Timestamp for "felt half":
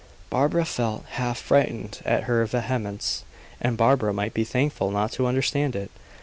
0.65-1.37